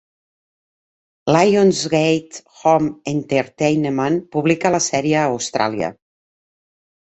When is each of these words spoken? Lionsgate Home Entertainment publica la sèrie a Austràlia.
Lionsgate 1.35 2.41
Home 2.61 2.89
Entertainment 3.13 4.19
publica 4.37 4.73
la 4.79 4.81
sèrie 4.87 5.21
a 5.21 5.29
Austràlia. 5.35 5.93